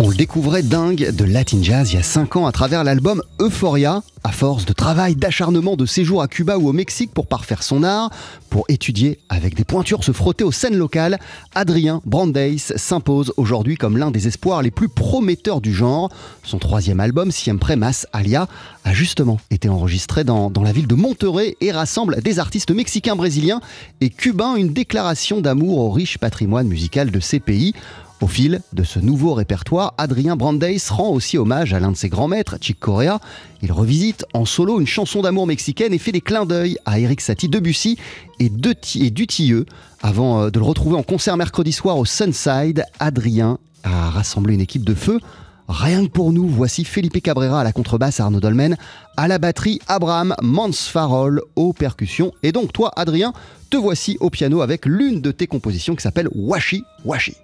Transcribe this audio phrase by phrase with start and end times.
[0.00, 3.20] On le découvrait dingue de Latin Jazz il y a 5 ans à travers l'album
[3.40, 4.04] Euphoria.
[4.22, 7.82] À force de travail, d'acharnement, de séjour à Cuba ou au Mexique pour parfaire son
[7.82, 8.10] art,
[8.48, 11.18] pour étudier avec des pointures, se frotter aux scènes locales,
[11.56, 16.10] Adrien Brandeis s'impose aujourd'hui comme l'un des espoirs les plus prometteurs du genre.
[16.44, 18.46] Son troisième album, Siempre Mas Alia,
[18.84, 23.16] a justement été enregistré dans, dans la ville de Monterrey et rassemble des artistes mexicains,
[23.16, 23.60] brésiliens
[24.00, 27.74] et cubains, une déclaration d'amour au riche patrimoine musical de ces pays.
[28.20, 32.08] Au fil de ce nouveau répertoire, Adrien Brandeis rend aussi hommage à l'un de ses
[32.08, 33.20] grands maîtres, Chick Corea.
[33.62, 37.20] Il revisite en solo une chanson d'amour mexicaine et fait des clins d'œil à Eric
[37.20, 37.96] Satie, Debussy
[38.40, 39.66] et, et Dutilleux.
[40.02, 44.60] Avant euh, de le retrouver en concert mercredi soir au Sunside, Adrien a rassemblé une
[44.60, 45.20] équipe de feu.
[45.68, 48.76] Rien que pour nous, voici Felipe Cabrera à la contrebasse, Arnaud Dolmen,
[49.16, 52.32] à la batterie, Abraham Mansfarol aux percussions.
[52.42, 53.32] Et donc toi, Adrien,
[53.70, 57.36] te voici au piano avec l'une de tes compositions qui s'appelle Washi Washi.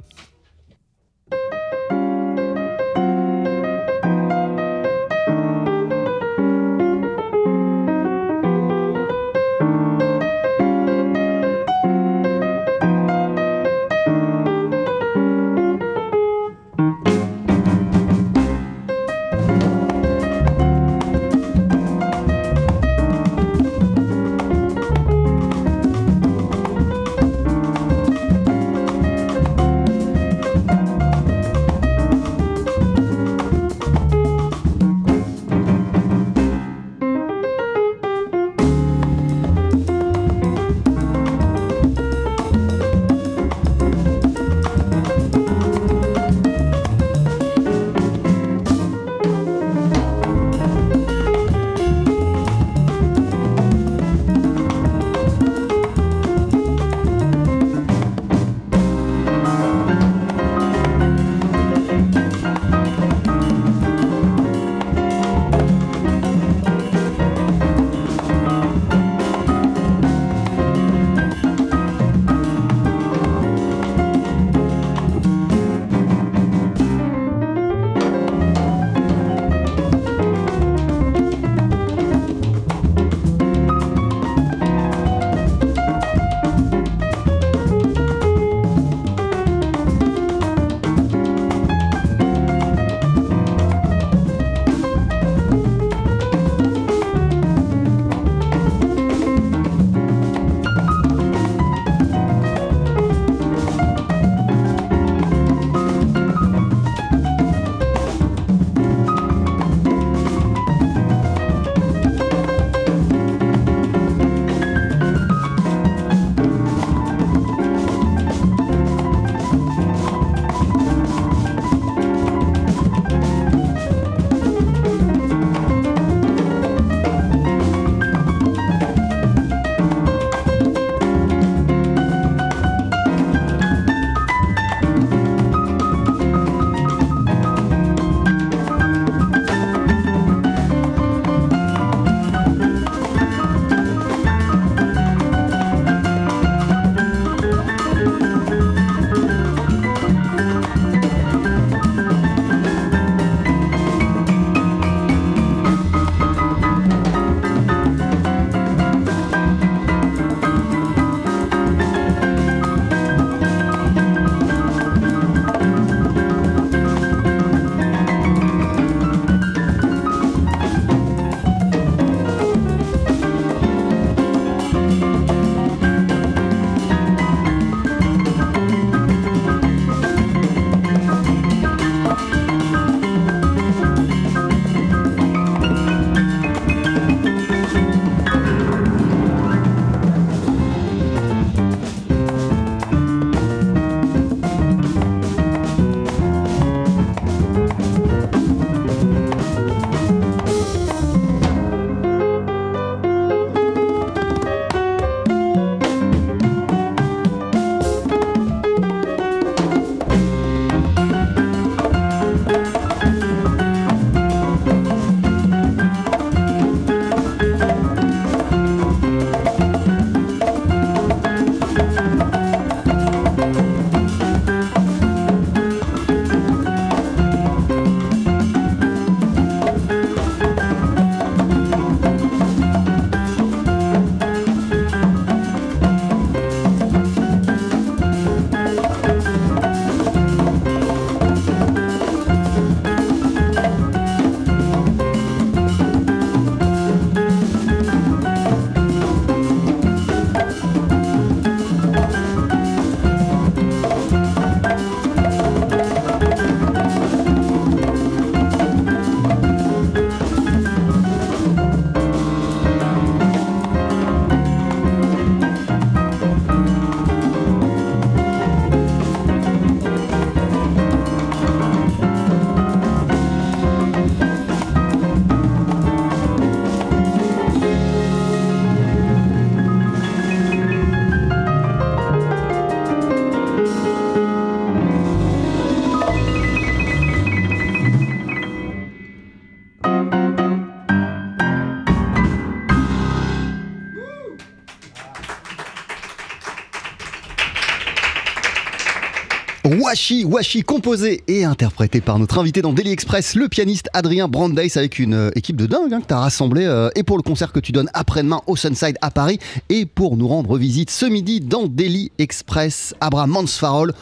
[299.95, 304.77] Washi, Washi, composé et interprété par notre invité dans Daily Express, le pianiste Adrien Brandeis,
[304.77, 307.23] avec une euh, équipe de dingue hein, que tu as rassemblée, euh, et pour le
[307.23, 309.39] concert que tu donnes après-demain au Sunside à Paris,
[309.69, 313.93] et pour nous rendre visite ce midi dans Daily Express, Abraham Mansfarol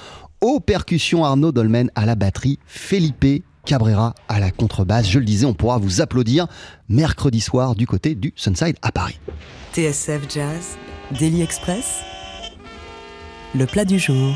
[0.40, 5.10] aux percussions, Arnaud Dolmen à la batterie, Felipe Cabrera à la contrebasse.
[5.10, 6.46] Je le disais, on pourra vous applaudir
[6.88, 9.20] mercredi soir du côté du Sunside à Paris.
[9.74, 10.78] TSF Jazz,
[11.18, 12.00] Daily Express,
[13.54, 14.34] le plat du jour.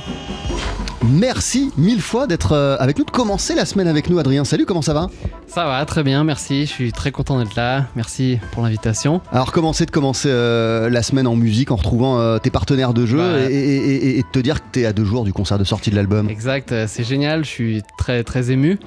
[1.09, 4.45] Merci mille fois d'être euh, avec nous, de commencer la semaine avec nous, Adrien.
[4.45, 5.09] Salut, comment ça va?
[5.47, 6.67] Ça va, très bien, merci.
[6.67, 7.87] Je suis très content d'être là.
[7.95, 9.21] Merci pour l'invitation.
[9.31, 13.07] Alors, commencer de commencer euh, la semaine en musique en retrouvant euh, tes partenaires de
[13.07, 13.53] jeu Ouais.
[13.53, 15.59] et, et- et- et de te dire que tu es à deux jours du concert
[15.59, 16.29] de sortie de l'album?
[16.29, 17.45] Exact, c'est génial.
[17.45, 18.79] Je suis très très ému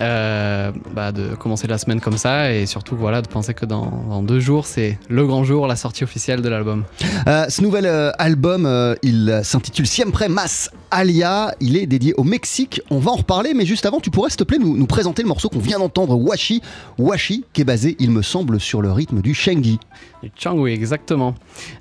[0.00, 3.90] euh, bah, de commencer la semaine comme ça et surtout voilà de penser que dans,
[4.08, 6.84] dans deux jours c'est le grand jour, la sortie officielle de l'album.
[7.26, 8.68] Euh, ce nouvel euh, album,
[9.02, 11.54] il s'intitule Siempre Mas Alia.
[11.60, 12.80] Il est dédié au Mexique.
[12.90, 15.22] On va en reparler, mais juste avant, tu pourrais, s'il te plaît, nous, nous présenter
[15.22, 16.62] le morceau qu'on vient d'entendre, Washi.
[16.98, 19.78] Washi, qui est basé, il me semble, sur le rythme du Shengi.
[20.22, 21.34] Du Changui, exactement.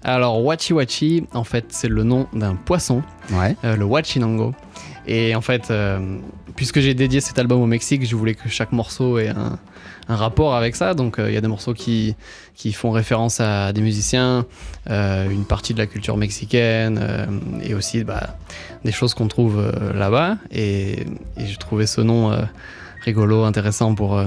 [0.04, 3.02] Alors Wachi Wachi, en fait c'est le nom d'un poisson,
[3.34, 3.56] Ouais.
[3.64, 4.54] le Wachinango.
[5.12, 6.20] Et en fait, euh,
[6.56, 9.58] puisque j'ai dédié cet album au Mexique, je voulais que chaque morceau ait un,
[10.08, 10.94] rapport avec ça.
[10.94, 12.16] Donc euh, il y a des morceaux qui,
[12.74, 14.46] font référence à des musiciens,
[14.92, 17.04] euh, une partie de la culture mexicaine
[17.64, 18.38] et aussi bah,
[18.86, 19.60] des choses qu'on trouve
[19.96, 20.38] là-bas.
[20.52, 21.08] Et,
[21.38, 22.32] j'ai trouvé ce nom
[23.04, 24.22] rigolo, intéressant pour,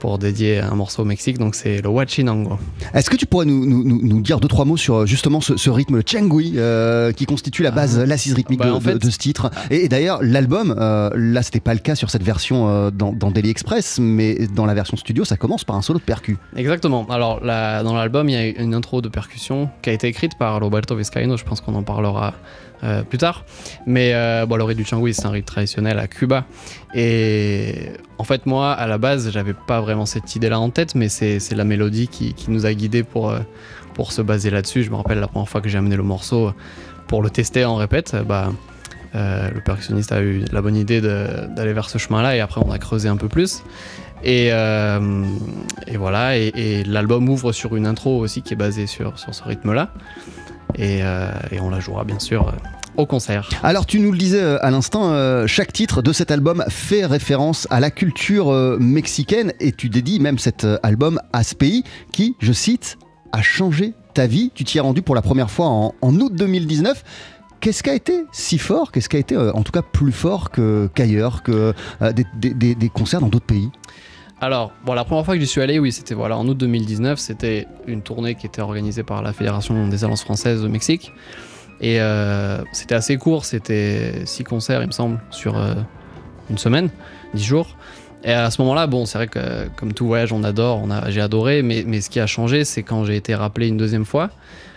[0.00, 1.38] pour dédier un morceau au Mexique.
[1.38, 2.58] Donc c'est le Wachinango.
[2.94, 5.56] Est-ce que tu pourrais nous, nous- nous- dire deux, trois mots sur euh, justement ce,
[5.56, 8.06] ce rythme, le Chengui, euh, qui constitue la base, Ah.
[8.06, 11.10] l'assise rythmique Bah, de, en de- fait- de ce titre Et, et d'ailleurs, l'album, euh,
[11.14, 14.66] là, c'était pas le cas sur cette version euh, dans, dans Daily Express, mais dans
[14.66, 16.36] la version studio, ça commence par un solo de percu.
[16.56, 17.06] Exactement.
[17.10, 20.58] Alors dans l'album, il y a une intro de percussion qui a été écrite par
[20.60, 21.36] Roberto Vizcaíno.
[21.36, 22.34] Je pense qu'on en parlera
[22.82, 23.44] euh, plus tard.
[23.84, 26.46] Mais euh, bon, le riz du changui, c'est un rythme traditionnel à Cuba.
[26.94, 31.08] Et en fait, moi, à la base, j'avais pas vraiment cette idée-là en tête, mais
[31.10, 33.40] c'est la mélodie qui, qui nous a guidés pour, euh,
[33.92, 34.82] pour se baser là-dessus.
[34.82, 36.52] Je me rappelle la première fois que j'ai amené le morceau
[37.06, 38.16] pour le tester en répète.
[38.26, 38.50] Bah,
[39.12, 42.78] le percussionniste a eu la bonne idée d'aller vers ce chemin-là et après on a
[42.78, 43.62] creusé un peu plus.
[44.22, 49.18] Et, et voilà, et, et l'album ouvre sur une intro aussi qui est basée sur,
[49.18, 49.92] sur ce rythme-là.
[50.76, 52.52] Et, euh, et on la jouera bien sûr euh,
[52.96, 53.48] au concert.
[53.62, 55.14] Alors tu nous le disais euh, à l'instant,
[55.46, 60.38] chaque titre de cet album fait référence à la culture mexicaine et tu dédies même
[60.38, 62.98] cet album à ce pays qui, je cite,
[63.32, 64.50] a changé ta vie.
[64.54, 67.04] Tu t'y es rendu pour la première fois en, août 2019.
[67.60, 70.50] Qu'est-ce qui a été si fort Qu'est-ce qui a été en tout cas plus fort
[70.50, 71.74] qu'ailleurs, que,
[72.12, 73.70] des concerts dans d'autres pays?
[74.42, 77.18] Alors, bon, la première fois que j'y suis allé, oui, c'était voilà, en août 2019.
[77.18, 81.12] C'était une tournée qui était organisée par la Fédération des Alliances Françaises au Mexique.
[81.82, 85.74] Et euh, c'était assez court, c'était six concerts, il me semble, sur euh,
[86.48, 86.88] une semaine,
[87.34, 87.76] dix jours.
[88.24, 91.10] Et à ce moment-là, bon, c'est vrai que comme tout voyage, on adore, on a,
[91.10, 94.04] j'ai adoré, mais, mais ce qui a changé, c'est quand j'ai été rappelé une deuxième
[94.06, 94.30] fois,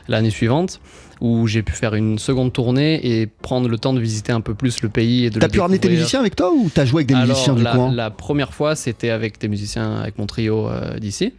[0.09, 0.81] l'année suivante,
[1.23, 4.53] où j'ai pu faire une seconde tournée et prendre le temps de visiter un peu
[4.53, 6.99] plus le pays et de T'as pu ramener tes musiciens avec toi ou t'as joué
[6.99, 10.19] avec des Alors, musiciens du la, coin la première fois, c'était avec des musiciens, avec
[10.19, 11.31] mon trio euh, d'ici.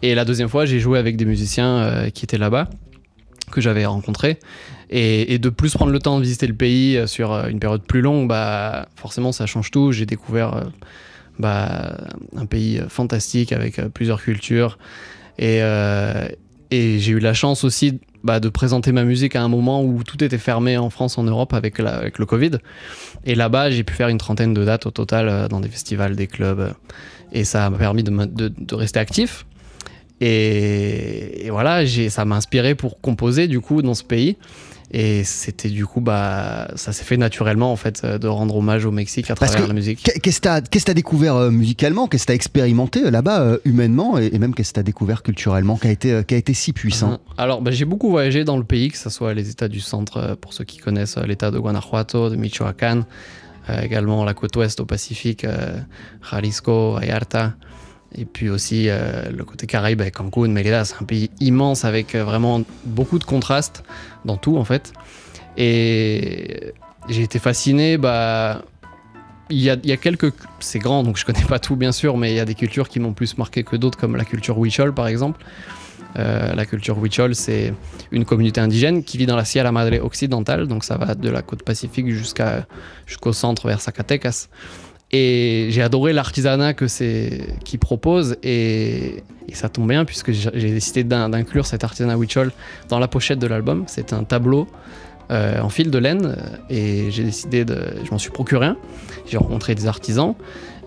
[0.00, 2.70] Et la deuxième fois, j'ai joué avec des musiciens euh, qui étaient là-bas,
[3.52, 4.38] que j'avais rencontrés.
[4.88, 7.82] Et, et de plus prendre le temps de visiter le pays euh, sur une période
[7.82, 9.92] plus longue, bah, forcément, ça change tout.
[9.92, 10.62] J'ai découvert euh,
[11.38, 11.94] bah,
[12.34, 14.78] un pays fantastique avec plusieurs cultures.
[15.38, 15.60] Et,
[16.70, 20.02] et j'ai eu la chance aussi bah, de présenter ma musique à un moment où
[20.02, 22.52] tout était fermé en France, en Europe, avec, le Covid.
[23.24, 26.16] Et là-bas, j'ai pu faire une trentaine de dates au total euh, dans des festivals,
[26.16, 26.60] des clubs.
[26.60, 26.72] euh,
[27.32, 29.46] Et ça m'a permis de, rester actif.
[30.20, 34.36] Et, et voilà, ça m'a inspiré pour composer du coup dans ce pays.
[34.92, 38.84] Et c'était du coup, bah, ça s'est fait naturellement en fait, euh, de rendre hommage
[38.84, 40.02] au Mexique à Parce travers que la musique.
[40.02, 42.08] Qu'est- Qu'est-ce que que t'as découvert euh, musicalement?
[42.08, 44.18] Qu'est-ce que t'as expérimenté euh, là-bas humainement?
[44.18, 46.72] Et, et même qu'est-ce que t'as découvert culturellement qui a été, qui a été si
[46.72, 47.10] puissant?
[47.12, 47.18] Mhm.
[47.38, 50.36] Alors, bah, j'ai beaucoup voyagé dans le pays, que ce soit les États du centre,
[50.40, 53.04] pour ceux qui connaissent l'État de Guanajuato, de Michoacán,
[53.68, 55.78] euh, également la côte ouest au Pacifique, euh,
[56.30, 57.54] Jalisco, Vallarta,
[58.16, 60.84] et puis aussi euh, le côté Caraïbe avec Cancun, Mérida.
[60.84, 63.84] C'est un pays immense avec euh, vraiment beaucoup de contrastes
[64.24, 64.92] dans tout en fait.
[65.56, 66.72] Et
[67.08, 68.62] j'ai été fasciné, bah.
[69.52, 70.32] Il y, a, quelques.
[70.60, 72.88] C'est grand, donc je connais pas tout, bien sûr, mais il y a des cultures
[72.88, 75.44] qui m'ont plus marqué que d'autres, comme la culture Huichol, par exemple.
[76.18, 77.74] Euh, la culture Huichol, c'est
[78.12, 81.42] une communauté indigène qui vit dans la Sierra Madre occidentale, donc ça va de la
[81.42, 84.48] côte pacifique jusqu'au centre vers Zacatecas.
[85.12, 91.02] Et j'ai adoré l'artisanat que c'est qui propose et, ça tombe bien puisque j'ai décidé
[91.02, 92.52] d'in- d'inclure cet artisanat Huichol
[92.88, 93.82] dans la pochette de l'album.
[93.88, 94.68] C'est un tableau
[95.32, 96.36] euh, en fil de laine
[96.68, 97.78] et j'ai décidé de.
[98.04, 98.76] Je m'en suis procuré un.
[99.26, 100.34] J'ai rencontré des artisans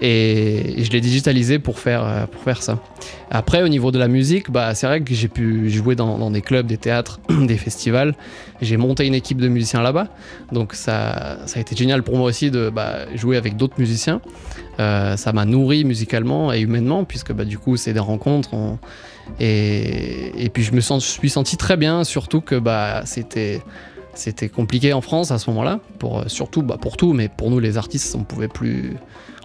[0.02, 2.80] et, je l'ai digitalisé pour faire, euh, pour faire ça.
[3.32, 6.42] Après, au niveau de la musique, bah, c'est vrai que j'ai pu jouer dans, des
[6.42, 8.16] clubs, des théâtres, des festivals.
[8.62, 10.08] J'ai monté une équipe de musiciens là-bas.
[10.52, 14.22] Donc ça, ça a été génial pour moi aussi de bah, jouer avec d'autres musiciens.
[14.80, 18.54] Euh, ça m'a nourri musicalement et humainement, puisque bah, du coup, c'est des rencontres.
[18.54, 18.78] on-
[19.40, 23.62] Et, puis, je me suis senti très bien, surtout que bah, c'était.
[24.16, 27.50] C'était compliqué en France à ce moment-là, pour euh, surtout bah, pour tout, mais pour
[27.50, 28.94] nous les artistes, on pouvait plus.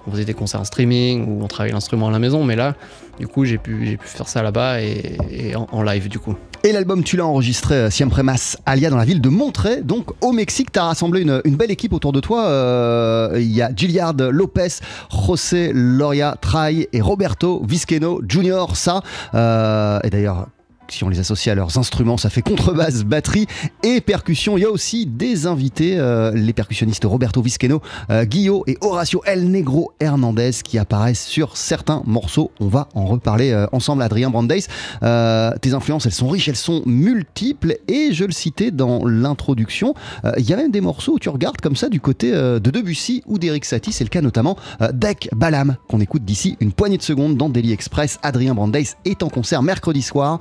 [0.06, 2.74] On faisait des concerts en streaming ou on travaillait l'instrument à la maison, mais là,
[3.18, 6.36] du coup, j'ai pu, faire ça là-bas et, en, live du coup.
[6.64, 10.10] Et l'album, tu l'as enregistré euh, Siempre Mas Alia dans la ville de Monterrey, donc
[10.22, 10.72] au Mexique.
[10.72, 12.46] Tu as rassemblé une, belle équipe autour de toi.
[12.46, 18.66] Euh, Il y a Gilliard Lopez, José Loria Trai et Roberto Vizqueno Jr.
[18.74, 19.02] Ça,
[19.34, 20.48] euh, et d'ailleurs.
[20.90, 23.46] Si on les associe à leurs instruments, ça fait contrebasse, batterie
[23.82, 24.56] et percussion.
[24.56, 28.24] Il y a aussi des invités, euh, les percussionnistes Roberto Vizqueno, euh,
[28.66, 32.52] et Horacio El Negro Hernandez qui apparaissent sur certains morceaux.
[32.60, 34.66] On va en reparler euh, ensemble, Adrien Brandeis.
[35.02, 39.94] Euh, tes influences, elles sont riches, elles sont multiples et je le citais dans l'introduction,
[40.36, 43.22] il y a même des morceaux où tu regardes comme ça du côté de Debussy
[43.26, 44.56] ou d'Eric Satie, c'est le cas notamment
[44.92, 48.18] d'Ek Balam qu'on écoute d'ici une poignée de secondes dans Daily Express.
[48.22, 50.40] Adrien Brandeis est en concert mercredi soir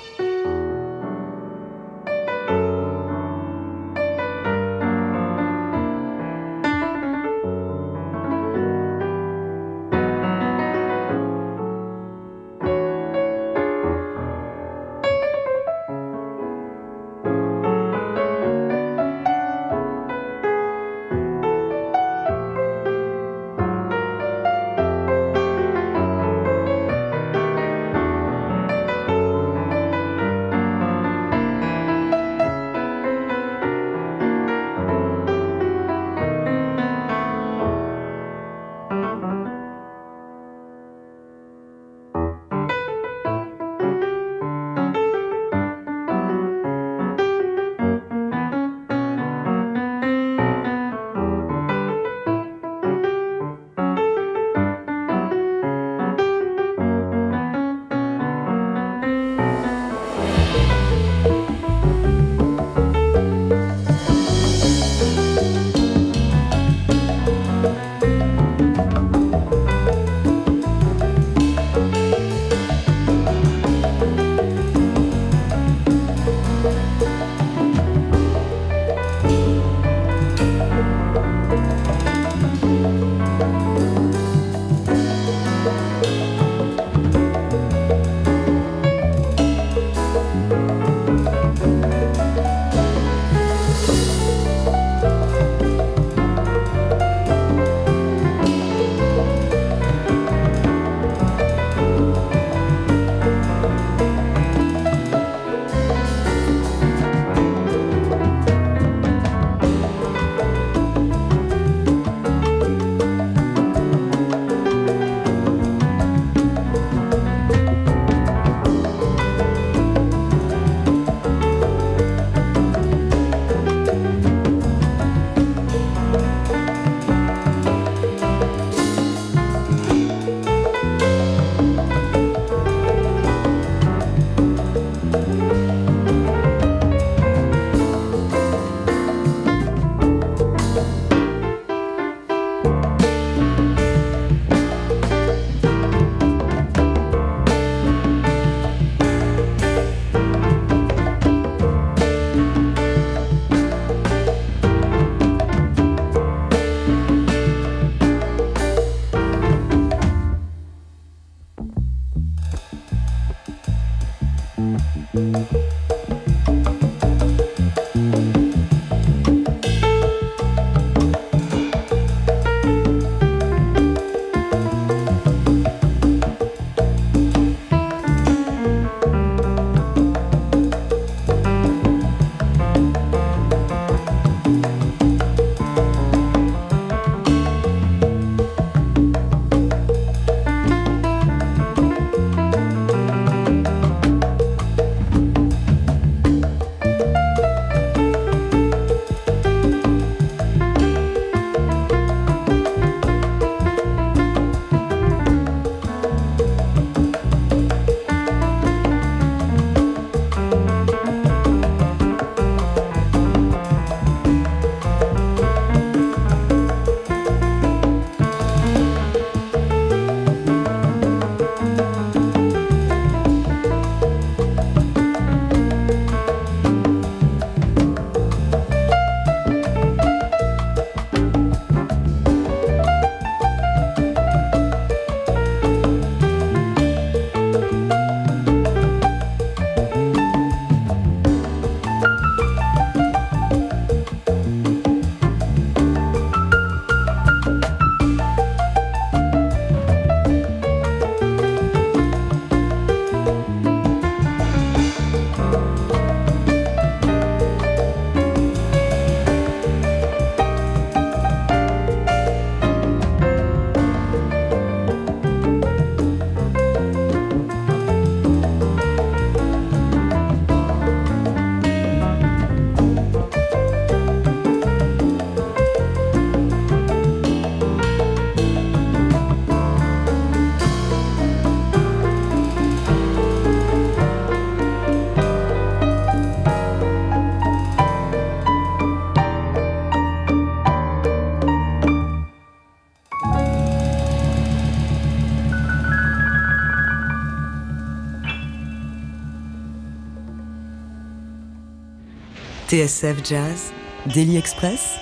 [302.71, 303.73] TSF Jazz,
[304.05, 304.95] Daily Express.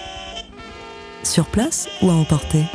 [1.22, 2.66] Sur place ou à emporter?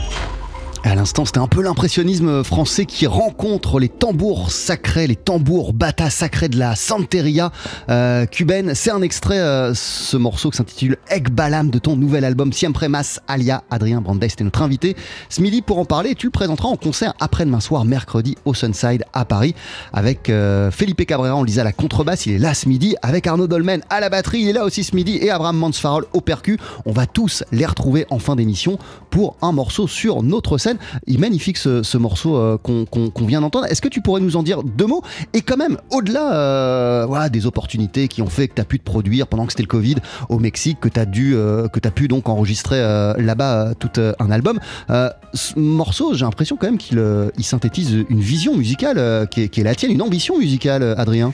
[0.95, 6.09] À l'instant, c'était un peu l'impressionnisme français qui rencontre les tambours sacrés, les tambours bata
[6.09, 7.51] sacrés de la Santeria
[7.89, 8.77] euh, cubaine.
[8.77, 13.19] C'est un extrait, euh, ce morceau qui s'intitule Ekbalam de ton nouvel album Siempre Mas
[13.27, 13.65] Alia.
[13.73, 14.95] Adrien Brandes était notre invité
[15.31, 16.15] ce midi pour en parler.
[16.15, 19.57] Tu le présenteras en concert après-demain soir, mercredi, au Sunside à Paris,
[19.93, 22.27] avec euh, Felipe Cabrera, on à la contrebasse.
[22.27, 24.43] Il est là ce midi, avec Arnaud Dolmen à la batterie.
[24.43, 26.57] Il est là aussi ce midi, et Abraham Mansfarol au percu.
[26.87, 28.79] On va tous les retrouver en fin d'émission
[29.11, 30.79] pour un morceau sur notre scène.
[31.07, 33.67] Il est magnifique ce, ce morceau euh, qu'on vient d'entendre.
[33.67, 35.03] Est-ce que tu pourrais nous en dire deux mots?
[35.33, 38.79] Et quand même, au-delà euh, voilà, des opportunités qui ont fait que tu as pu
[38.79, 39.97] te produire pendant que c'était le Covid
[40.29, 42.81] au Mexique, que tu as, dû, euh, que pu donc enregistrer
[43.19, 47.03] là-bas tout un album, ce morceau, j'ai l'impression quand même qu'il
[47.37, 51.33] il synthétise une vision musicale qui, est, qui est la tienne, une ambition musicale, Adrien.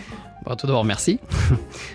[0.59, 1.19] Tout d'abord, merci.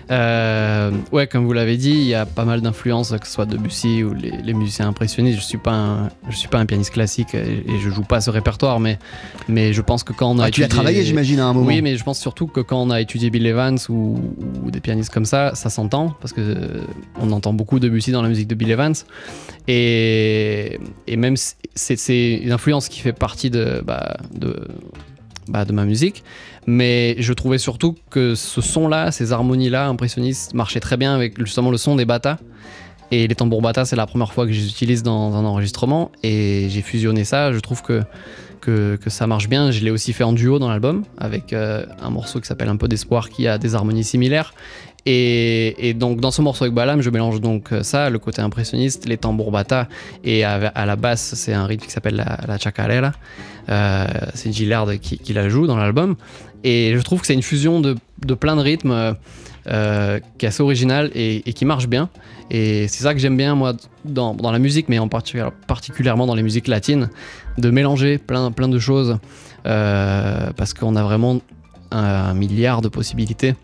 [0.08, 3.44] Euh, ouais, comme vous l'avez dit, il y a pas mal d'influences, que ce soit
[3.44, 5.40] Debussy ou les, les musiciens impressionnistes.
[5.40, 8.20] Je suis pas un, je suis pas un pianiste classique et, et je joue pas
[8.20, 9.00] ce répertoire, mais,
[9.48, 11.52] mais je pense que quand on a Ah, tu l'as étudié- travaillé, j'imagine, à un
[11.54, 11.66] moment.
[11.66, 14.20] Oui, mais je pense surtout que quand on a étudié Bill Evans ou,
[14.64, 16.84] ou des pianistes comme ça, ça s'entend parce que euh,
[17.20, 18.94] on entend beaucoup Debussy dans la musique de Bill Evans
[19.66, 20.78] et,
[21.08, 24.68] et même c'est c'est une influence qui fait partie de, bah, de,
[25.48, 26.24] bah, de ma musique.
[26.66, 31.70] Mais je trouvais surtout que ce son-là, ces harmonies-là impressionnistes, marchaient très bien avec justement
[31.70, 32.38] le son des bata.
[33.12, 36.10] Et les tambours bata, c'est la première fois que je les utilise dans un enregistrement.
[36.22, 37.52] Et j'ai fusionné ça.
[37.52, 38.02] Je trouve que,
[38.60, 39.70] que, que ça marche bien.
[39.70, 42.76] Je l'ai aussi fait en duo dans l'album, avec euh, un morceau qui s'appelle Un
[42.76, 44.54] peu d'espoir, qui a des harmonies similaires.
[45.08, 49.06] Et, donc dans ce morceau avec Balam, je mélange donc euh, ça, le côté impressionniste,
[49.06, 49.88] les tambours bata,
[50.24, 53.12] et à, la basse, c'est un rythme qui s'appelle la, la chacarera.
[53.68, 56.16] Euh, c'est Gillard qui, la joue dans l'album.
[56.64, 57.94] Et je trouve que c'est une fusion de,
[58.34, 59.14] plein de rythmes
[59.68, 62.08] euh, qui est assez originale et, qui marche bien.
[62.50, 66.34] Et c'est ça que j'aime bien, moi, dans, la musique, mais en particu- particulièrement dans
[66.34, 67.10] les musiques latines,
[67.58, 69.18] de mélanger plein, de choses.
[69.62, 71.40] parce qu'on a vraiment
[71.90, 73.54] un milliard de possibilités.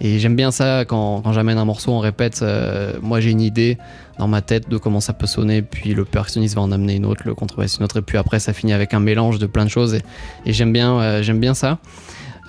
[0.00, 2.40] Et j'aime bien ça quand, j'amène un morceau, on répète.
[2.42, 3.78] euh, moi, j'ai une idée
[4.18, 7.06] dans ma tête de comment ça peut sonner, puis le percussionniste va en amener une
[7.06, 9.64] autre, le contrebassiste une autre, et puis après, ça finit avec un mélange de plein
[9.64, 9.94] de choses.
[9.94, 10.02] Et,
[10.46, 11.78] et j'aime bien, euh, j'aime bien ça.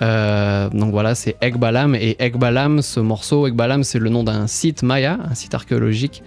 [0.02, 1.94] Euh, donc voilà, c'est Ekbalam.
[1.94, 6.22] Et Ekbalam, ce morceau, Ekbalam, c'est le nom d'un site maya, un site archéologique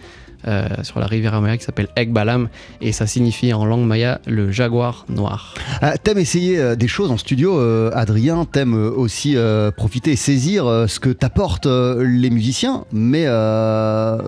[0.48, 2.50] euh, sur la rivière maya qui s'appelle Ekbalam.
[2.82, 5.54] Et ça signifie en langue maya le jaguar noir.
[5.84, 8.46] Euh, t'aimes essayer euh, des choses en studio, euh, Adrien?
[8.46, 9.36] T'aimes euh, aussi
[9.78, 12.86] profiter et saisir ce que t'apportent les musiciens?
[12.92, 14.20] Mais dans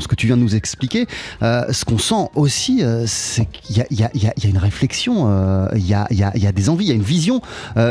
[0.00, 1.06] ce que tu viens de nous expliquer,
[1.40, 5.28] ce qu'on sent aussi, c'est qu'il y a, une réflexion,
[5.74, 7.40] il y, a, des envies, il y a une vision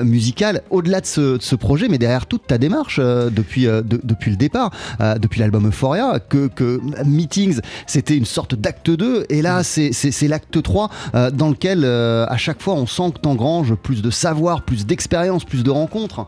[0.03, 4.71] musicale au-delà de ce, projet, mais derrière toute ta démarche depuis, de- depuis le départ,
[5.19, 6.49] depuis l'album Euphoria, que
[7.08, 12.26] Meetings, c'était une sorte d'acte 2, et là, c'est- l'acte 3 euh, dans lequel euh,
[12.28, 16.28] à chaque fois on sent que t'engranges plus de savoir, plus d'expérience, plus de rencontres.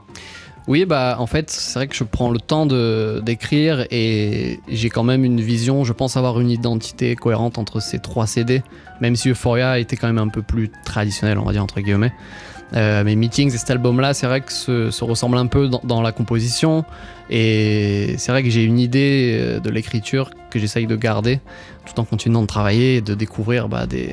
[0.67, 4.89] Oui, bah en fait, c'est vrai que je prends le temps de d'écrire et j'ai
[4.89, 8.61] quand même une vision, je pense avoir une identité cohérente entre ces trois CD,
[9.01, 12.13] même si Euphoria était quand même un peu plus traditionnel, on va dire entre guillemets.
[12.75, 16.01] Euh, mais Meetings et cet album-là, c'est vrai que se, se ressemblent un peu dans,
[16.01, 16.85] la composition
[17.29, 21.39] et c'est vrai que j'ai une idée euh, de l'écriture que j'essaye de garder
[21.85, 24.07] tout en continuant de travailler et de découvrir bah, des,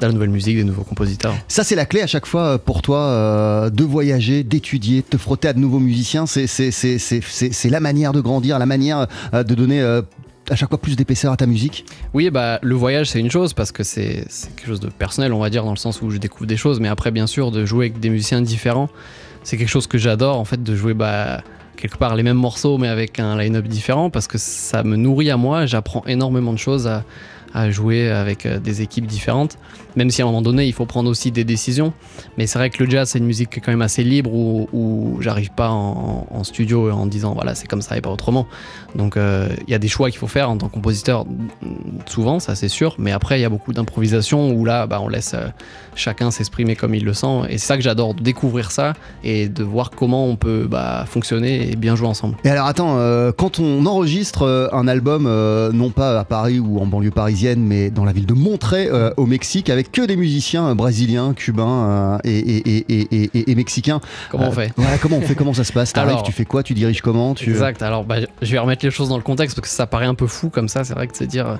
[0.00, 1.34] de la nouvelle musique, des nouveaux compositeurs.
[1.48, 5.06] Ça, c'est la clé à chaque fois euh, pour toi euh, de voyager, d'étudier, de
[5.06, 6.26] te frotter à de nouveaux musiciens.
[6.26, 10.00] C'est- la manière de grandir, la manière de donner
[10.50, 11.84] à chaque fois plus d'épaisseur à ta musique.
[12.14, 14.26] Oui, bah, le voyage, c'est une chose parce que c'est
[14.56, 16.80] quelque chose de personnel, on va dire, dans le sens où je découvre des choses.
[16.80, 18.88] Mais après, bien sûr, de jouer avec des musiciens différents,
[19.42, 21.42] c'est quelque chose que j'adore, en fait, de jouer bah,
[21.76, 25.30] quelque part les mêmes morceaux, mais avec un line-up différent parce que ça me nourrit
[25.30, 25.66] à moi.
[25.66, 27.04] J'apprends énormément de choses à,
[27.54, 29.58] à jouer avec euh, des équipes différentes,
[29.96, 31.92] même si à un moment donné, il faut prendre aussi des décisions.
[32.38, 35.50] Mais c'est vrai que le jazz, c'est une musique quand même assez libre où, j'arrive
[35.50, 38.46] pas en, studio en disant voilà, c'est comme ça et pas autrement.
[38.96, 41.68] Donc euh, il y a des choix qu'il faut faire en tant que compositeur, mm,
[42.06, 45.08] souvent, ça c'est sûr, mais après il y a beaucoup d'improvisation où là bah, on
[45.08, 45.46] laisse euh,
[45.94, 47.42] chacun s'exprimer comme il le sent.
[47.48, 51.70] Et c'est ça que j'adore, découvrir ça et de voir comment on peut bah, fonctionner
[51.70, 52.36] et bien jouer ensemble.
[52.44, 52.96] Et alors attends,
[53.36, 55.24] quand on enregistre un album,
[55.72, 58.88] non pas à Paris ou en banlieue parisienne, parisienne, mais dans la ville de Monterrey,
[58.92, 61.64] euh, au Mexique, avec que des musiciens euh, brésiliens, cubains
[62.14, 64.00] euh, et, et- et- et- et- et mexicains.
[64.30, 66.44] Comment on fait voilà, Comment on fait Comment ça se passe T'arrives, Alors- tu fais
[66.44, 67.50] quoi Tu diriges comment tu...
[67.50, 67.82] Exact.
[67.82, 70.14] Alors, bah, je vais remettre les choses dans le contexte parce que ça paraît un
[70.14, 70.84] peu fou comme ça.
[70.84, 71.58] C'est vrai que de se dire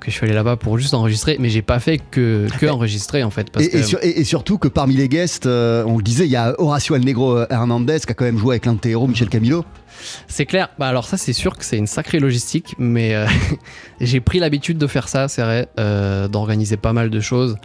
[0.00, 3.24] que je suis allé là-bas pour juste enregistrer, mais j'ai pas fait que, que enregistrer
[3.24, 3.50] en fait.
[3.50, 6.02] Parce Et, que et sur- et- et surtout que parmi les guests, euh, on le
[6.04, 8.66] disait, il y a Horacio El Negro euh, Hernandez qui a quand même joué avec
[8.66, 9.64] l'un de tes héros, Michel Camilo.
[10.28, 10.68] c'est clair.
[10.78, 13.26] Bah, alors, ça, c'est sûr que c'est une sacrée logistique, mais euh,
[14.00, 17.56] j'ai pris l'habitude de faire ça, c'est vrai, euh, d'organiser pas mal de choses,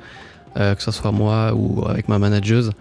[0.57, 2.71] euh, que ce soit moi ou avec ma manageuse.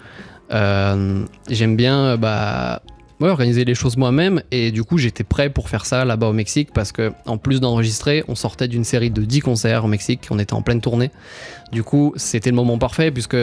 [0.52, 2.82] Euh, J'aime bien bah,
[3.26, 6.70] organiser les choses moi-même et du coup j'étais prêt pour faire ça là-bas au Mexique
[6.72, 10.38] parce que en plus d'enregistrer, on sortait d'une série de 10 concerts au Mexique, on
[10.38, 11.10] était en pleine tournée.
[11.72, 13.36] Du coup, c'était le moment parfait puisque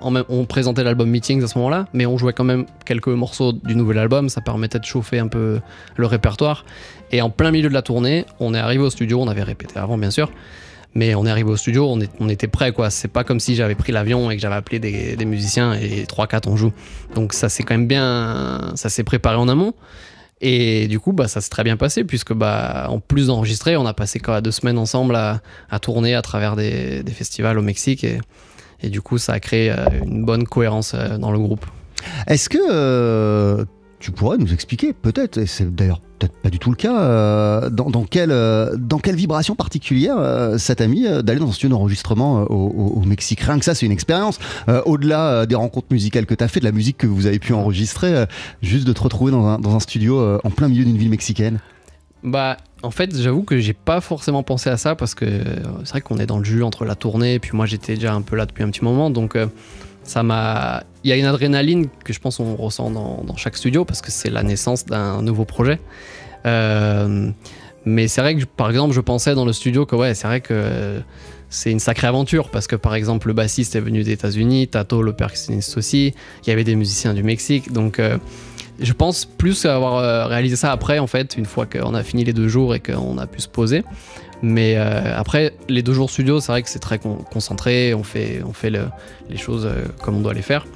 [0.00, 3.74] on présentait l'album Meetings à ce moment-là, mais on jouait quand même quelques morceaux du
[3.74, 5.60] nouvel album, ça permettait de chauffer un peu
[5.96, 6.64] le répertoire.
[7.10, 9.78] Et en plein milieu de la tournée, on est arrivé au studio, on avait répété
[9.78, 10.30] avant bien sûr,
[10.94, 12.90] mais on est arrivé au studio, on, était prêt quoi.
[12.90, 16.48] C'est pas comme si j'avais pris l'avion et que j'avais appelé des, musiciens et 3-4
[16.48, 16.72] on joue.
[17.14, 19.74] Donc ça s'est quand même bien, ça s'est préparé en amont.
[20.44, 23.86] Et du coup, bah, ça s'est très bien passé puisque, bah, en plus d'enregistrer, on
[23.86, 25.40] a passé même deux semaines ensemble à,
[25.80, 28.18] tourner à travers des, festivals au Mexique et,
[28.82, 31.64] et du coup, ça a créé euh, une bonne cohérence euh, dans le groupe.
[32.26, 33.64] Est-ce que euh,
[34.02, 37.70] tu pourrais nous expliquer, peut-être, et c'est d'ailleurs peut-être pas du tout le cas, euh,
[37.70, 40.16] dans, quelle, euh, dans quelle vibration particulière
[40.58, 43.86] ça t'a mis d'aller dans un studio d'enregistrement euh, au, Mexique Rien que ça, c'est
[43.86, 44.38] une expérience.
[44.86, 47.52] Au-delà des rencontres musicales que tu as fait, de la musique que vous avez pu
[47.52, 48.26] enregistrer,
[48.60, 51.60] juste de te retrouver dans un, dans un studio en plein milieu d'une ville mexicaine.
[52.24, 55.26] Bah, en fait, j'avoue que j'ai pas forcément pensé à ça parce que
[55.84, 58.14] c'est vrai qu'on est dans le jus entre la tournée et puis moi j'étais déjà
[58.14, 59.36] un peu là depuis un petit moment, donc
[60.04, 60.84] ça m'a.
[61.04, 64.10] Il y a une adrénaline que je pense on ressent dans, chaque studio parce que
[64.10, 65.80] c'est la naissance d'un nouveau projet.
[66.46, 67.30] Euh,
[67.84, 70.40] mais c'est vrai que par exemple, je pensais dans le studio que ouais, c'est vrai
[70.40, 71.00] que
[71.50, 75.02] c'est une sacrée aventure parce que par exemple, le bassiste est venu des États-Unis, Tato,
[75.02, 77.98] le percussionniste aussi, il y avait des musiciens du Mexique, donc.
[77.98, 78.18] euh,
[78.80, 82.24] je pense plus avoir euh, réalisé ça après, en fait, une fois qu'on a fini
[82.24, 83.84] les deux jours et qu'on a pu se poser.
[84.42, 88.02] Mais euh, après, les deux jours studio, c'est vrai que c'est très con- concentré, on
[88.02, 88.88] fait, on fait le-
[89.30, 90.66] les choses euh, comme on doit les faire.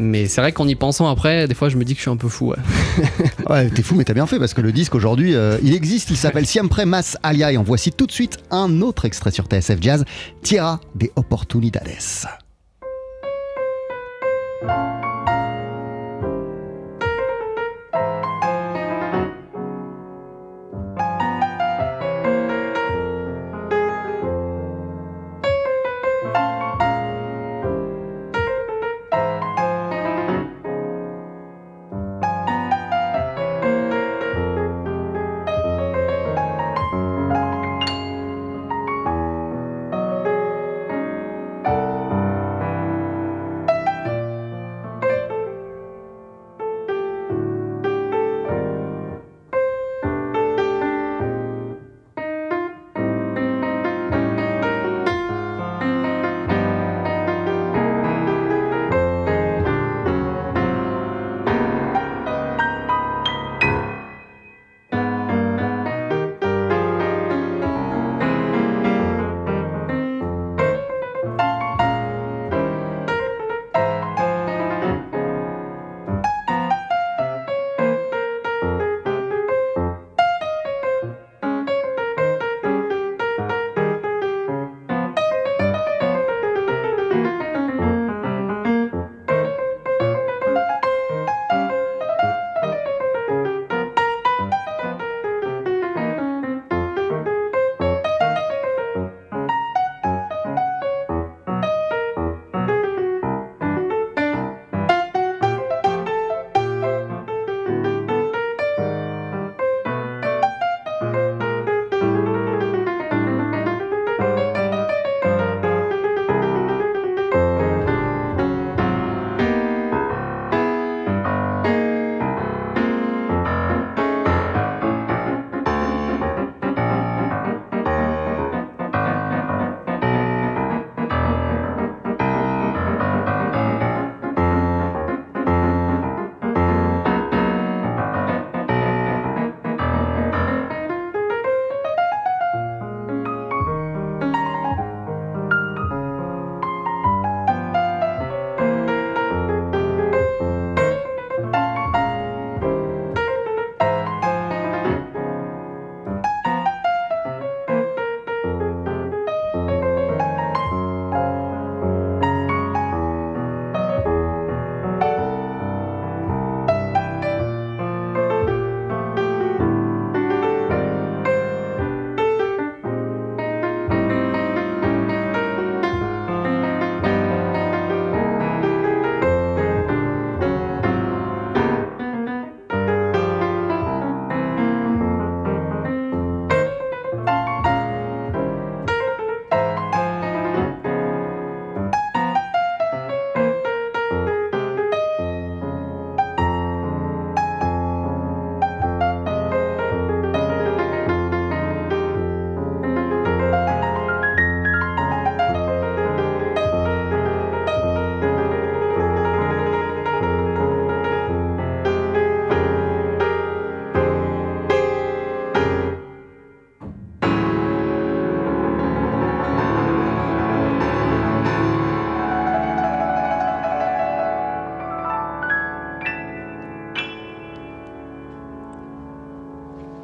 [0.00, 2.10] Mais c'est vrai qu'en y pensant après, des fois, je me dis que je suis
[2.10, 2.50] un peu fou.
[2.50, 2.56] ouais.
[3.50, 6.10] Ouais, t'es fou, mais t'as bien fait parce que le disque aujourd'hui, euh, il existe.
[6.10, 9.46] Il s'appelle Siempre Mas Alia et en voici tout de suite un autre extrait sur
[9.46, 10.04] TSF Jazz
[10.42, 11.88] Tierra de Oportunidades.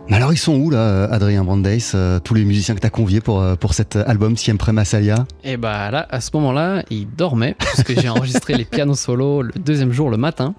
[0.09, 2.91] Mais alors ils sont où là, Adrien Brandeis, euh, tous les musiciens que tu as
[2.91, 7.09] conviés pour, euh, pour cet album Siempre Massalia Et bah là, à ce moment-là, ils
[7.09, 10.55] dormaient, parce que j'ai enregistré les pianos solos le deuxième jour le matin.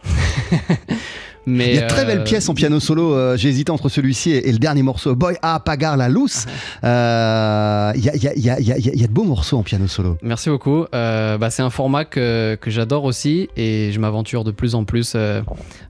[1.46, 3.14] Mais Il y a de très belles euh, pièces en piano solo.
[3.14, 6.46] euh, J'ai hésité entre celui-ci et, et le dernier morceau, Boy A Pagar la Luz.
[6.84, 9.04] Euh, Il y, a, il y, a, il y, a, il y a- il y
[9.04, 10.18] a de beaux morceaux en piano solo.
[10.22, 10.86] Merci beaucoup.
[10.94, 14.84] Euh, bah, c'est un format que, que j'adore aussi et je m'aventure de plus en
[14.86, 15.42] plus euh,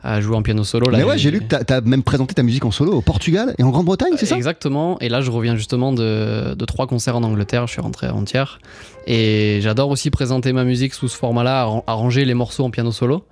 [0.04, 0.90] à jouer en piano solo.
[0.90, 3.02] Là, Mais ouais, j'ai lu que tu as, même présenté ta musique en solo au
[3.02, 4.36] Portugal et en Grande-Bretagne, c'est ça?
[4.36, 4.98] Exactement.
[5.00, 7.68] Et là, je reviens justement de, de trois concerts en Angleterre.
[7.68, 8.60] Je suis rentré avant-hier.
[9.08, 12.92] Et j'adore aussi présenter ma musique sous ce format-là, arran- arranger les morceaux en piano
[12.92, 13.24] solo.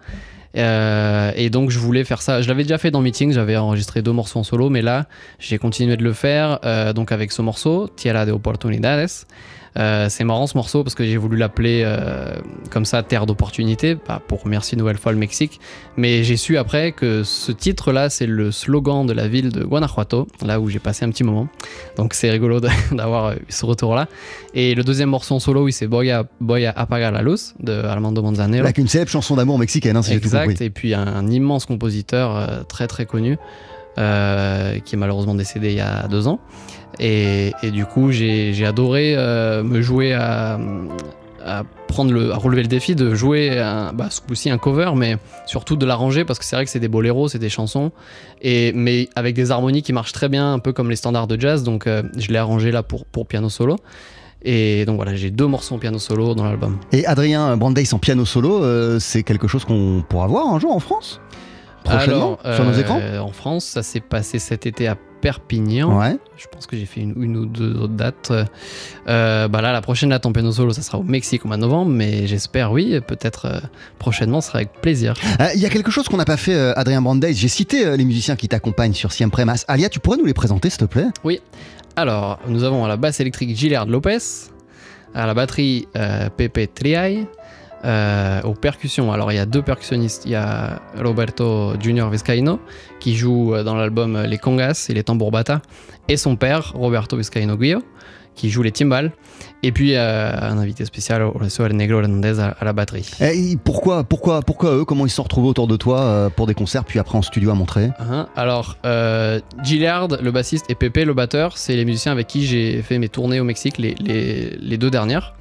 [0.56, 2.42] Euh, et donc, je voulais faire ça.
[2.42, 5.08] Je l'avais déjà fait dans Meeting, j'avais enregistré deux morceaux en solo, mais là,
[5.40, 9.10] j'ai continué de le faire euh, donc avec ce morceau, Tierra de Oportunidades.
[9.78, 12.36] Euh, c'est marrant ce morceau parce que j'ai voulu l'appeler euh,
[12.70, 15.60] comme ça Terre d'opportunité bah, pour remercier une nouvelle fois le Mexique.
[15.98, 20.28] Mais j'ai su après que ce titre-là, c'est le slogan de la ville de Guanajuato,
[20.46, 21.48] là où j'ai passé un petit moment.
[21.98, 22.60] Donc c'est rigolo
[22.92, 24.08] d'avoir eu ce retour-là.
[24.54, 27.56] Et le deuxième morceau en solo, oui, c'est Voy a, Voy a apagar la luz
[27.60, 28.64] de Armando Manzanero.
[28.64, 30.66] Avec une célèbre chanson d'amour mexicaine, hein, si tout Exact, compris.
[30.66, 33.38] et puis un, un immense compositeur euh, très très connu
[34.00, 36.40] euh, qui est malheureusement décédé il y a deux ans.
[37.00, 40.60] Et, et du coup, j'ai adoré euh, me jouer à,
[41.44, 44.92] à prendre le, à relever le défi de jouer un, bah, ce coup-ci un cover,
[44.96, 47.92] mais surtout de l'arranger parce que c'est vrai que c'est des boléros, c'est des chansons,
[48.42, 51.40] et, mais avec des harmonies qui marchent très bien, un peu comme les standards de
[51.40, 51.64] jazz.
[51.64, 53.78] Donc euh, je l'ai arrangé là pour, pour piano solo.
[54.46, 56.78] Et donc voilà, j'ai deux morceaux en piano solo dans l'album.
[56.92, 60.76] Et Adrien Brandeis en piano solo, euh, c'est quelque chose qu'on pourra voir un jour
[60.76, 61.22] en France?
[61.84, 62.38] Prochainement?
[62.44, 63.00] Alors, Sur nos écrans?
[63.22, 65.98] En France, ça s'est passé cet été à Perpignan.
[65.98, 66.18] Ouais.
[66.36, 68.34] Je pense que j'ai fait une, une ou deux autres dates.
[69.08, 71.56] Euh, bah là, la prochaine date en piano solo, ça sera au Mexique au mois
[71.56, 73.60] de novembre, mais j'espère, oui, peut-être euh,
[74.00, 75.14] prochainement, ce sera avec plaisir.
[75.40, 77.34] Euh, Il y a quelque chose qu'on n'a pas fait, Adrien Brandeis.
[77.34, 79.64] J'ai cité les musiciens qui t'accompagnent sur Siempre Mas.
[79.70, 81.08] Alia, tu pourrais nous les présenter, s'il te plaît?
[81.96, 84.18] Alors, nous avons à la basse électrique Gilliard Lopez,
[85.16, 85.88] à la batterie
[86.36, 87.28] Pepe Triay,
[87.86, 89.12] euh, aux percussions.
[89.12, 90.24] Alors, il y a deux percussionnistes.
[90.26, 92.60] Il y a Roberto Junior Vizcaíno,
[93.00, 95.62] qui joue euh, dans l'album Les Congas et les tambours bata,
[96.08, 97.82] et son père, Roberto Vizcaíno Guillo,
[98.36, 99.12] qui joue les timbales.
[99.62, 103.10] Et puis, euh, un invité spécial, Horacio El Negro Hernandez, à, à la batterie.
[103.22, 106.48] Et pourquoi, pourquoi, pourquoi eux Comment ils se sont retrouvés autour de toi euh, pour
[106.48, 110.76] des concerts, puis après en studio à montrer Hein, Alors, euh, Gilliard, le bassiste, et
[110.76, 113.94] Pepe, le batteur, c'est les musiciens avec qui j'ai fait mes tournées au Mexique, les,
[114.00, 115.36] les- les deux dernières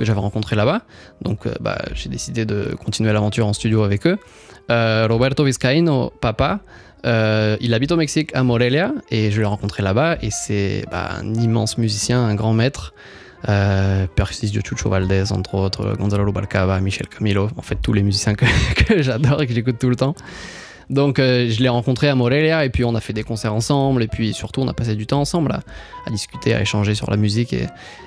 [0.00, 0.82] que j'avais rencontrées là-bas.
[1.22, 4.18] Donc, euh, bah, j'ai décidé de continuer l'aventure en studio avec eux.
[4.70, 6.60] Euh, Roberto Vizcaíno, papa,
[7.06, 11.10] euh, il habite au Mexique, à Morelia, et je l'ai rencontré là-bas, et c'est bah,
[11.20, 12.94] un immense musicien, un grand maître.
[13.48, 18.02] Euh, percussiste de Chucho Valdez, entre autres, Gonzalo Rubalcaba, Michel Camilo, en fait tous les
[18.02, 18.44] musiciens que
[19.02, 20.14] j'adore et que j'écoute tout le temps.
[20.90, 24.02] Donc euh, je l'ai rencontré à Morelia et puis on a fait des concerts ensemble
[24.02, 27.16] et puis surtout on a passé du temps ensemble à, discuter, à échanger sur la
[27.16, 27.54] musique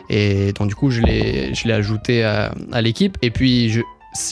[0.09, 3.17] et, donc du coup je l'ai ajouté à, l'équipe.
[3.21, 3.73] Et puis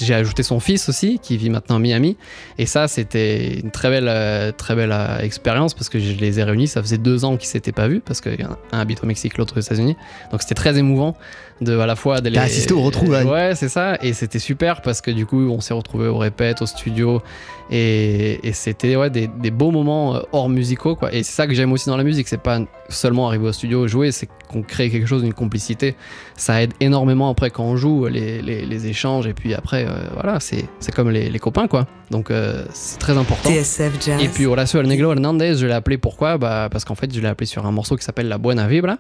[0.01, 2.17] j'ai ajouté son fils aussi qui vit maintenant à Miami.
[2.57, 6.39] Et ça c'était une très belle euh, très belle euh, expérience parce que je les
[6.41, 6.67] ai réunis.
[6.67, 9.57] Ça faisait deux ans qu'ils s'étaient pas vus parce qu'un un habite au Mexique l'autre
[9.57, 9.95] aux États-Unis.
[10.29, 11.15] Donc c'était très émouvant
[11.62, 13.26] de à la fois d'aller T'as assisté au retrouvailles.
[13.26, 16.62] ouais c'est ça et c'était super parce que du coup on s'est retrouvés au répète
[16.62, 17.21] au studio
[17.69, 21.13] et, et c'était ouais, des, des beaux moments euh, hors musicaux quoi.
[21.13, 23.88] Et c'est ça que j'aime aussi dans la musique, c'est pas seulement arriver au studio
[23.88, 25.95] jouer, c'est qu'on crée quelque chose, une complicité.
[26.36, 29.91] Ça aide énormément après quand on joue, les, les- les échanges et puis après euh,
[30.13, 31.88] voilà, c'est c'est comme les, les copains quoi.
[32.10, 33.50] Donc euh, c'est très important.
[33.50, 34.21] TSF Jazz.
[34.21, 36.38] Et puis Horacio El Negro Hernandez, je l'ai appelé pourquoi?
[36.38, 38.97] Bah, Parce qu'en fait, je l'ai appelé sur un morceau qui s'appelle La Buena Vibra.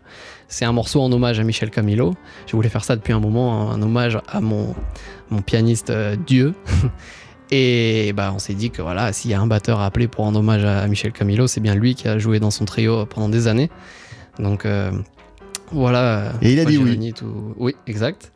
[0.47, 2.13] C'est un morceau en hommage à Michel Camilo.
[2.51, 4.75] Je voulais faire ça depuis un moment, un hommage à mon,
[5.29, 6.53] mon pianiste euh, Dieu.
[7.49, 10.27] Et bah, on s'est dit que voilà, s'il y a un batteur à appeler pour
[10.27, 13.29] un hommage à Michel Camilo, c'est bien lui qui a joué dans son trio pendant
[13.29, 13.69] des années.
[14.37, 14.91] Donc euh,
[15.71, 16.33] voilà.
[16.41, 16.83] Et il a dit oui.
[16.89, 18.33] réuni tout- Oui, exact.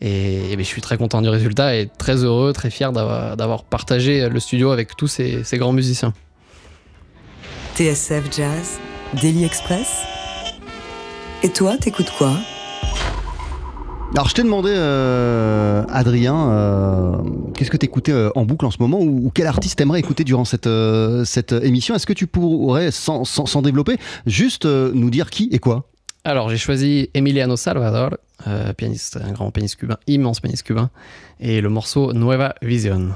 [0.00, 3.36] Et, et ben, je suis très content du résultat et très heureux, très fier d'avoir
[3.36, 6.12] d'avoir partagé le studio avec tous ces, ces grands musiciens.
[7.76, 8.78] TSF Jazz.
[9.20, 10.02] Daily Express.
[11.44, 12.36] Et toi, t'écoutes quoi?
[14.16, 17.16] Alors je t'ai demandé, euh, Adrien, euh,
[17.56, 20.44] qu'est-ce que t'écoutais euh, en boucle en ce moment ou, quel artiste t'aimerais écouter durant
[20.44, 21.96] cette, euh, cette émission?
[21.96, 25.88] Est-ce que tu pourrais, sans, sans, sans développer, juste nous dire qui et quoi?
[26.22, 28.16] Alors, j'ai choisi Emiliano Salvador,
[28.76, 30.90] pianiste, un grand pianiste cubain, immense pianiste cubain,
[31.40, 33.10] et le morceau Nueva Vision.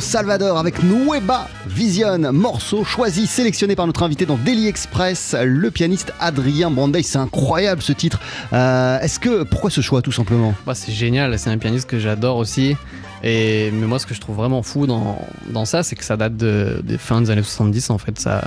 [0.00, 6.12] Salvador avec Nueva Vision, morceau choisi, sélectionné par notre invité dans Daily Express, le pianiste
[6.20, 7.02] Adrien Brandeis.
[7.02, 8.20] C'est incroyable ce titre.
[8.52, 10.54] Euh, Est-ce que pourquoi ce choix tout simplement?
[10.66, 12.76] Bah, c'est génial, c'est un pianiste que j'adore aussi.
[13.22, 15.18] Et, mais moi, ce que je trouve vraiment fou dans,
[15.50, 18.18] dans ça, c'est que ça date de- des fins des années 70 en fait.
[18.18, 18.42] Ça,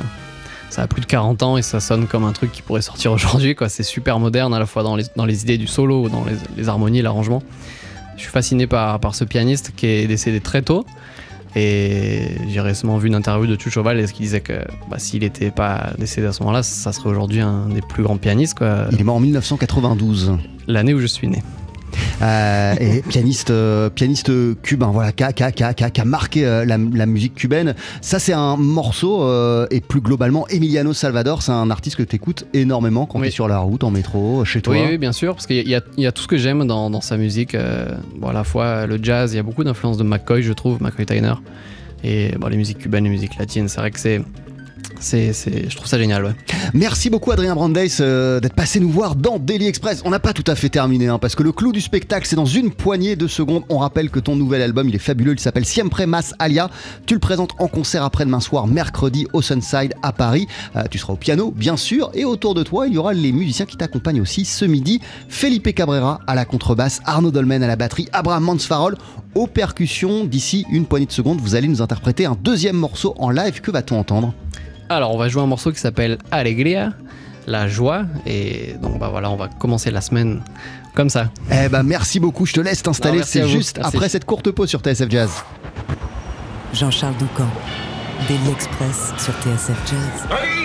[0.70, 3.12] ça a plus de 40 ans et ça sonne comme un truc qui pourrait sortir
[3.14, 3.56] aujourd'hui.
[3.70, 6.36] C'est super moderne à la fois dans les, dans les idées du solo dans les,
[6.58, 7.42] les harmonies, l'arrangement.
[8.18, 10.86] Je suis fasciné par, par ce pianiste qui est décédé très tôt.
[11.56, 14.54] Et j'ai récemment vu une interview de Tuchoval et ce qui disait que
[14.90, 18.18] bah, s'il n'était pas décédé à ce moment-là, ça serait aujourd'hui un des plus grands
[18.18, 18.58] pianistes.
[18.58, 18.88] quoi.
[18.92, 20.38] Il est mort en 1992.
[20.68, 21.42] L'année où je suis né.
[22.22, 24.32] Euh, et pianiste, euh, pianiste
[24.62, 26.78] cubain, voilà, qui a, qui a- qui a- qui a- qui a marqué euh, la,
[26.78, 27.76] la musique cubaine.
[28.02, 29.26] Ça, c'est un morceau,
[29.72, 33.26] et plus globalement, Emiliano Salvador, c'est un artiste que tu écoutes énormément quand Oui.
[33.26, 34.74] tu es sur la route, en métro, chez toi.
[34.76, 37.02] Oui, oui, bien sûr, parce qu'il y, a- y tout ce que j'aime dans, dans
[37.02, 37.56] sa musique.
[38.18, 40.82] bon, à la fois le jazz, il y a beaucoup d'influence de McCoy, je trouve,
[40.82, 41.34] McCoy Tyner.
[42.04, 44.22] Et bon, les musiques cubaines, les musiques latines, c'est vrai que c'est.
[45.02, 46.32] Je trouve ça génial, ouais.
[46.74, 50.02] Merci beaucoup Adrien Brandeis euh, d'être passé nous voir dans Daily Express.
[50.06, 52.36] On n'a pas tout à fait terminé hein, parce que le clou du spectacle c'est
[52.36, 53.64] dans une poignée de secondes.
[53.70, 56.70] On rappelle que ton nouvel album il est fabuleux, il s'appelle Siempre Mas Alia.
[57.06, 60.48] Tu le présentes en concert après-demain soir, mercredi au Sunside à Paris.
[60.76, 63.32] Euh, tu seras au piano bien sûr et autour de toi il y aura les
[63.32, 65.02] musiciens qui t'accompagnent aussi ce midi.
[65.30, 68.98] Felipe Cabrera à la contrebasse, Arnaud Dolmen à la batterie, Abraham Mansfarol
[69.34, 70.26] aux percussions.
[70.26, 73.62] D'ici une poignée de secondes vous allez nous interpréter un deuxième morceau en live.
[73.62, 74.34] Que va-t-on entendre?
[74.90, 76.94] Alors, on va jouer un morceau qui s'appelle Alegria,
[77.48, 78.04] la joie.
[78.26, 80.42] Et donc, bah voilà, on va commencer la semaine
[80.94, 81.30] comme ça.
[81.52, 83.96] Eh ben merci beaucoup, je te laisse t'installer, c'est juste Merci.
[83.98, 85.30] après cette courte pause sur TSF Jazz.
[86.74, 87.48] Jean-Charles Doucan,
[88.28, 90.28] Daily Express sur TSF Jazz.
[90.32, 90.65] Allez,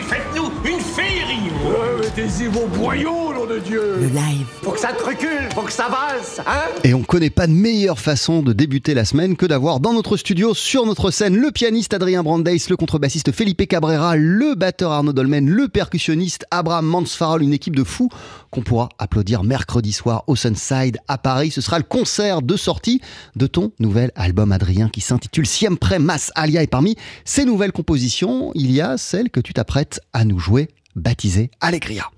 [2.16, 4.46] Mettez-y vos boyaux, nom de Dieu Le live.
[4.62, 7.52] Faut que ça te recule, faut que ça valse, hein Et on connaît pas de
[7.52, 11.52] meilleure façon de débuter la semaine que d'avoir dans notre studio, sur notre scène, le
[11.52, 17.44] pianiste Adrien Brandeis, le contrebassiste Felipe Cabrera, le batteur Arnaud Dolmen, le percussionniste Abraham Mansfarol,
[17.44, 18.08] une équipe de fous
[18.50, 21.52] qu'on pourra applaudir mercredi soir au Sunside à Paris.
[21.52, 23.00] Ce sera le concert de sortie
[23.36, 26.64] de ton nouvel album Adrien qui s'intitule Siempre Mas Alia.
[26.64, 30.68] Et parmi ces nouvelles compositions, il y a celle que tu t'apprêtes à nous jouer,
[30.95, 31.51] Allegria.
[31.61, 32.11] Allegria,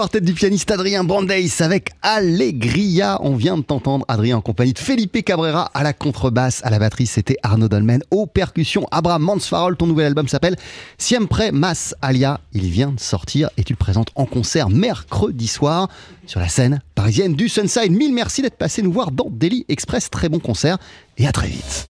[0.00, 3.18] quartet du pianiste Adrien Brandeis avec Allegria.
[3.20, 6.78] On vient de t'entendre, Adrien, en compagnie de Felipe Cabrera à la contrebasse, à la
[6.78, 8.02] batterie, c'était Arnaud Dolmen.
[8.10, 9.76] Aux percussions, Abraham Mansfarol.
[9.76, 10.56] Ton nouvel album s'appelle
[10.96, 12.40] Siempre Mas Alia.
[12.54, 15.90] Il vient de sortir et tu le présentes en concert mercredi soir
[16.24, 17.92] sur la scène parisienne du Sunside.
[17.92, 20.08] Mille merci d'être passé nous voir dans Daily Express.
[20.08, 20.78] Très bon concert
[21.18, 21.88] et à très vite.